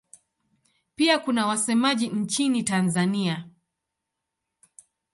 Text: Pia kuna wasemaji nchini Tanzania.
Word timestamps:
Pia 0.95 1.19
kuna 1.19 1.45
wasemaji 1.47 2.07
nchini 2.07 2.63
Tanzania. 2.63 3.45